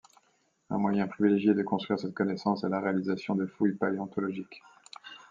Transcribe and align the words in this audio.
Un 0.71 0.79
moyen 0.79 1.05
privilégié 1.05 1.53
de 1.53 1.61
construire 1.61 1.99
cette 1.99 2.15
connaissance 2.15 2.63
est 2.63 2.69
la 2.69 2.79
réalisation 2.79 3.35
de 3.35 3.45
fouilles 3.45 3.75
paléontologiques. 3.75 4.63